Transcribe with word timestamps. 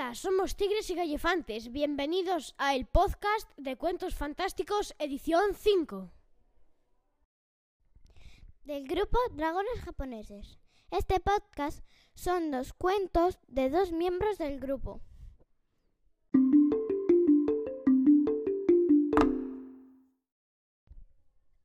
Hola, 0.00 0.14
somos 0.14 0.56
Tigres 0.56 0.88
y 0.88 0.94
Gallefantes. 0.94 1.70
Bienvenidos 1.72 2.54
a 2.56 2.74
el 2.74 2.86
podcast 2.86 3.50
de 3.58 3.76
Cuentos 3.76 4.14
Fantásticos, 4.14 4.94
edición 4.98 5.54
5. 5.54 6.10
Del 8.64 8.88
grupo 8.88 9.18
Dragones 9.32 9.78
Japoneses. 9.84 10.58
Este 10.90 11.20
podcast 11.20 11.84
son 12.14 12.50
dos 12.50 12.72
cuentos 12.72 13.40
de 13.46 13.68
dos 13.68 13.92
miembros 13.92 14.38
del 14.38 14.58
grupo. 14.58 15.02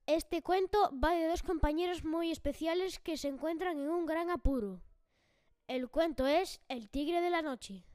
Este 0.07 0.41
cuento 0.41 0.91
va 1.01 1.13
de 1.13 1.29
dos 1.29 1.41
compañeros 1.41 2.03
muy 2.03 2.31
especiales 2.31 2.99
que 2.99 3.15
se 3.15 3.29
encuentran 3.29 3.79
en 3.79 3.89
un 3.89 4.05
gran 4.05 4.29
apuro. 4.29 4.81
El 5.67 5.89
cuento 5.89 6.27
es 6.27 6.59
El 6.67 6.89
tigre 6.89 7.21
de 7.21 7.29
la 7.29 7.41
noche. 7.41 7.85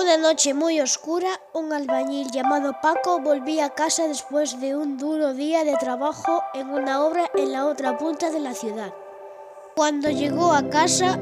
Una 0.00 0.16
noche 0.16 0.54
muy 0.54 0.80
oscura, 0.80 1.40
un 1.54 1.72
albañil 1.72 2.30
llamado 2.30 2.72
Paco 2.80 3.18
volvía 3.18 3.64
a 3.64 3.70
casa 3.70 4.06
después 4.06 4.60
de 4.60 4.76
un 4.76 4.96
duro 4.96 5.34
día 5.34 5.64
de 5.64 5.74
trabajo 5.74 6.40
en 6.54 6.70
una 6.70 7.04
obra 7.04 7.28
en 7.34 7.50
la 7.50 7.66
otra 7.66 7.98
punta 7.98 8.30
de 8.30 8.38
la 8.38 8.54
ciudad. 8.54 8.94
Cuando 9.74 10.08
llegó 10.08 10.52
a 10.52 10.62
casa 10.70 11.18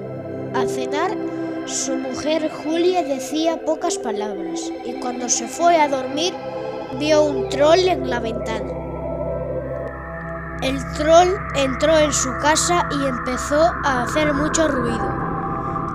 a 0.53 0.67
cenar, 0.67 1.17
su 1.65 1.97
mujer 1.97 2.53
Julia 2.53 3.03
decía 3.03 3.65
pocas 3.65 3.97
palabras 3.97 4.61
y 4.85 5.01
cuando 5.01 5.31
se 5.31 5.49
fue 5.49 5.81
a 5.81 5.89
dormir 5.89 6.35
vio 6.99 7.25
un 7.25 7.49
troll 7.49 7.89
en 7.89 8.11
la 8.11 8.21
ventana. 8.21 8.73
El 10.61 10.79
troll 10.99 11.35
entró 11.55 11.97
en 11.97 12.13
su 12.13 12.31
casa 12.43 12.87
y 12.91 13.07
empezó 13.07 13.73
a 13.85 14.03
hacer 14.03 14.35
mucho 14.35 14.69
ruido. 14.69 15.26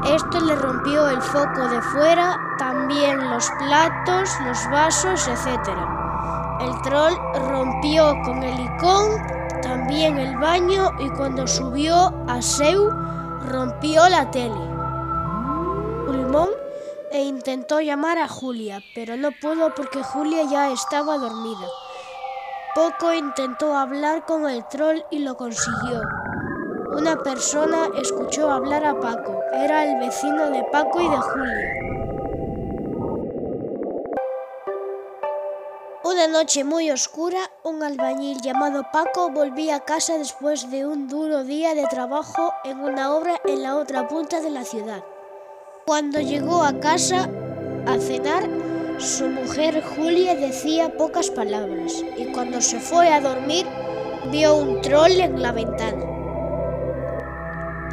Esto 0.06 0.40
le 0.40 0.56
rompió 0.56 1.08
el 1.10 1.22
foco 1.22 1.68
de 1.68 1.82
fuera, 1.82 2.38
también 2.58 3.30
los 3.30 3.50
platos, 3.60 4.30
los 4.46 4.70
vasos, 4.72 5.28
etc. 5.28 5.70
El 6.60 6.82
troll 6.82 7.14
rompió 7.50 8.16
con 8.24 8.42
el 8.44 8.60
icón 8.60 9.42
también 9.62 10.18
el 10.18 10.38
baño 10.38 10.92
y 11.00 11.10
cuando 11.10 11.48
subió 11.48 12.14
a 12.28 12.42
Seu 12.42 12.90
rompió 13.48 14.10
la 14.10 14.30
tele. 14.32 14.54
Pulmón 16.06 16.50
e 17.12 17.24
intentó 17.24 17.80
llamar 17.80 18.18
a 18.18 18.28
Julia, 18.28 18.82
pero 18.96 19.16
no 19.18 19.30
pudo 19.32 19.74
porque 19.76 20.04
Julia 20.04 20.44
ya 20.50 20.72
estaba 20.72 21.18
dormida. 21.18 21.68
Poco 22.74 23.14
intentó 23.14 23.76
hablar 23.76 24.26
con 24.26 24.50
el 24.50 24.68
troll 24.68 25.04
y 25.12 25.20
lo 25.20 25.36
consiguió. 25.36 26.02
Una 26.94 27.18
persona 27.18 27.90
escuchó 28.02 28.52
hablar 28.52 28.84
a 28.84 29.00
Paco. 29.00 29.42
Era 29.54 29.86
el 29.86 29.98
vecino 29.98 30.50
de 30.50 30.62
Paco 30.66 31.00
y 31.00 31.08
de 31.08 31.18
Julia. 31.18 31.82
Una 36.04 36.28
noche 36.28 36.66
muy 36.66 36.92
oscura, 36.92 37.40
un 37.64 37.82
albañil 37.82 38.42
llamado 38.42 38.84
Paco 38.92 39.30
volvía 39.30 39.78
a 39.78 39.86
casa 39.86 40.18
después 40.18 40.70
de 40.70 40.86
un 40.86 41.08
duro 41.08 41.46
día 41.46 41.74
de 41.76 41.88
trabajo 41.88 42.52
en 42.66 42.82
una 42.82 43.16
obra 43.16 43.40
en 43.46 43.64
la 43.64 43.78
otra 43.78 44.10
punta 44.10 44.42
de 44.42 44.50
la 44.50 44.66
ciudad. 44.66 45.02
Cuando 45.86 46.20
llegó 46.20 46.62
a 46.62 46.78
casa 46.82 47.30
a 47.88 47.98
cenar, 48.00 48.50
su 48.98 49.30
mujer 49.30 49.82
Julia 49.96 50.36
decía 50.36 50.98
pocas 50.98 51.32
palabras 51.32 52.04
y 52.18 52.26
cuando 52.34 52.60
se 52.60 52.82
fue 52.82 53.08
a 53.08 53.22
dormir 53.22 53.66
vio 54.30 54.58
un 54.58 54.82
troll 54.82 55.22
en 55.22 55.42
la 55.42 55.54
ventana. 55.54 56.11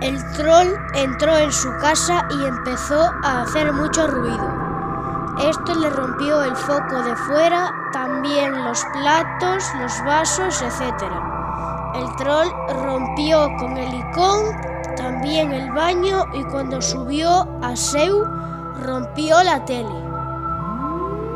El 0.01 0.25
troll 0.33 0.69
entró 0.95 1.37
en 1.37 1.53
su 1.53 1.71
casa 1.79 2.27
y 2.31 2.47
empezó 2.47 3.11
a 3.25 3.43
hacer 3.43 3.73
mucho 3.73 4.07
ruido. 4.07 4.69
Esto 5.41 5.75
le 5.75 5.91
rompió 5.91 6.43
el 6.43 6.55
foco 6.55 7.03
de 7.03 7.17
fuera, 7.17 7.73
también 7.93 8.65
los 8.65 8.85
platos, 8.93 9.65
los 9.81 10.05
vasos, 10.05 10.63
etc. 10.63 11.05
El 11.95 12.17
troll 12.17 12.49
rompió 12.85 13.49
con 13.59 13.77
el 13.77 13.95
icón 13.95 14.57
también 14.97 15.53
el 15.53 15.73
baño 15.73 16.25
y 16.33 16.43
cuando 16.45 16.83
subió 16.83 17.49
a 17.63 17.77
Seu 17.77 18.25
rompió 18.83 19.43
la 19.43 19.65
tele. 19.65 19.89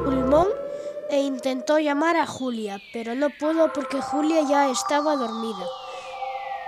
Pulmón 0.05 0.49
e 1.11 1.21
intentó 1.21 1.79
llamar 1.79 2.17
a 2.17 2.27
Julia, 2.27 2.81
pero 2.93 3.15
no 3.15 3.29
pudo 3.31 3.73
porque 3.73 4.01
Julia 4.01 4.43
ya 4.43 4.69
estaba 4.69 5.17
dormida. 5.17 5.65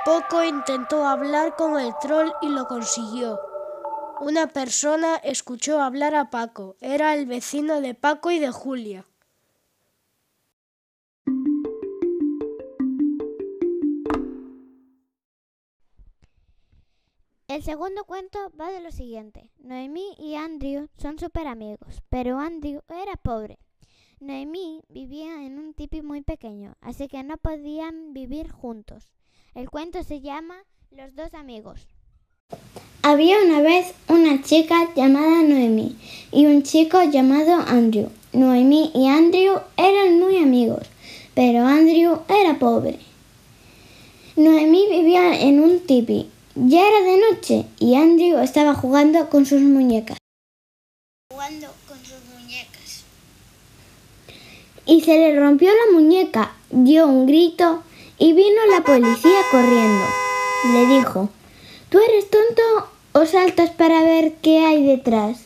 Poco 0.04 0.44
intentó 0.44 1.06
hablar 1.06 1.56
con 1.56 1.80
el 1.80 1.94
troll 1.98 2.30
y 2.42 2.50
lo 2.50 2.66
consiguió. 2.66 3.40
Una 4.20 4.48
persona 4.48 5.16
escuchó 5.16 5.80
hablar 5.80 6.14
a 6.14 6.28
Paco. 6.28 6.76
Era 6.82 7.14
el 7.14 7.24
vecino 7.24 7.80
de 7.80 7.94
Paco 7.94 8.30
y 8.30 8.38
de 8.38 8.50
Julia. 8.50 9.06
El 17.48 17.62
segundo 17.62 18.04
cuento 18.04 18.38
va 18.60 18.70
de 18.70 18.80
lo 18.80 18.92
siguiente. 18.92 19.50
Noemí 19.56 20.16
y 20.18 20.34
Andrew 20.34 20.88
son 20.98 21.18
súper 21.18 21.46
amigos, 21.46 22.02
pero 22.10 22.38
Andrew 22.38 22.82
era 22.90 23.16
pobre. 23.16 23.58
Noemí 24.20 24.82
vivía 24.88 25.46
en 25.46 25.58
un 25.58 25.72
tipi 25.72 26.02
muy 26.02 26.20
pequeño, 26.20 26.76
así 26.82 27.08
que 27.08 27.22
no 27.22 27.38
podían 27.38 28.12
vivir 28.12 28.50
juntos. 28.50 29.14
El 29.54 29.70
cuento 29.70 30.02
se 30.02 30.20
llama 30.20 30.56
Los 30.90 31.14
dos 31.14 31.32
amigos. 31.32 31.86
Había 33.02 33.36
una 33.38 33.60
vez 33.60 33.94
una 34.08 34.42
chica 34.42 34.92
llamada 34.96 35.44
Noemí 35.44 35.96
y 36.32 36.46
un 36.46 36.64
chico 36.64 37.00
llamado 37.04 37.62
Andrew. 37.68 38.10
Noemí 38.32 38.90
y 38.96 39.06
Andrew 39.06 39.60
eran 39.76 40.18
muy 40.18 40.38
amigos, 40.38 40.88
pero 41.34 41.64
Andrew 41.64 42.18
era 42.28 42.58
pobre. 42.58 42.98
Noemí 44.34 44.88
vivía 44.90 45.40
en 45.40 45.60
un 45.60 45.78
tipi. 45.86 46.28
Ya 46.56 46.88
era 46.88 47.00
de 47.02 47.20
noche 47.30 47.66
y 47.78 47.94
Andrew 47.94 48.40
estaba 48.40 48.74
jugando 48.74 49.30
con 49.30 49.46
sus 49.46 49.60
muñecas. 49.60 50.18
Jugando 51.30 51.68
con 51.86 51.98
sus 51.98 52.18
muñecas. 52.34 53.04
Y 54.84 55.02
se 55.02 55.16
le 55.16 55.38
rompió 55.38 55.68
la 55.68 55.96
muñeca, 55.96 56.56
dio 56.70 57.06
un 57.06 57.26
grito 57.26 57.84
y 58.18 58.32
vino 58.32 58.66
la 58.70 58.82
policía 58.82 59.38
corriendo. 59.50 60.04
Le 60.72 60.86
dijo, 60.86 61.28
¿tú 61.88 61.98
eres 61.98 62.30
tonto 62.30 62.88
o 63.12 63.26
saltas 63.26 63.70
para 63.70 64.02
ver 64.02 64.34
qué 64.42 64.64
hay 64.64 64.84
detrás? 64.84 65.38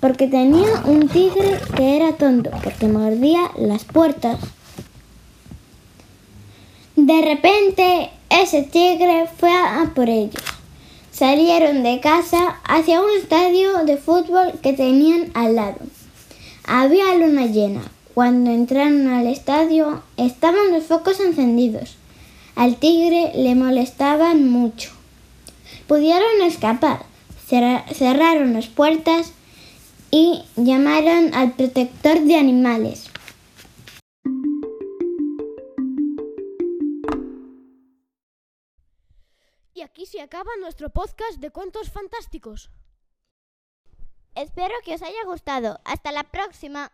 Porque 0.00 0.26
tenía 0.26 0.82
un 0.84 1.08
tigre 1.08 1.58
que 1.74 1.96
era 1.96 2.12
tonto, 2.12 2.50
porque 2.62 2.86
mordía 2.86 3.50
las 3.56 3.84
puertas. 3.84 4.38
De 6.96 7.22
repente, 7.22 8.10
ese 8.30 8.62
tigre 8.62 9.28
fue 9.38 9.52
a 9.52 9.92
por 9.94 10.08
ellos. 10.08 10.42
Salieron 11.10 11.82
de 11.82 12.00
casa 12.00 12.60
hacia 12.64 13.00
un 13.00 13.10
estadio 13.16 13.84
de 13.84 13.96
fútbol 13.96 14.52
que 14.62 14.74
tenían 14.74 15.30
al 15.34 15.56
lado. 15.56 15.78
Había 16.66 17.14
luna 17.14 17.46
llena. 17.46 17.82
Cuando 18.12 18.50
entraron 18.50 19.08
al 19.08 19.26
estadio 19.26 20.02
estaban 20.16 20.72
los 20.72 20.84
focos 20.84 21.20
encendidos. 21.20 21.96
Al 22.56 22.76
tigre 22.78 23.32
le 23.34 23.54
molestaban 23.54 24.48
mucho. 24.48 24.90
Pudieron 25.86 26.40
escapar, 26.42 27.04
cerraron 27.46 28.54
las 28.54 28.66
puertas 28.66 29.34
y 30.10 30.42
llamaron 30.56 31.34
al 31.34 31.52
protector 31.52 32.18
de 32.20 32.36
animales. 32.36 33.10
Y 39.74 39.82
aquí 39.82 40.06
se 40.06 40.22
acaba 40.22 40.50
nuestro 40.58 40.88
podcast 40.88 41.38
de 41.38 41.50
cuentos 41.50 41.90
fantásticos. 41.90 42.70
Espero 44.34 44.74
que 44.82 44.94
os 44.94 45.02
haya 45.02 45.24
gustado. 45.26 45.78
Hasta 45.84 46.10
la 46.10 46.24
próxima. 46.24 46.90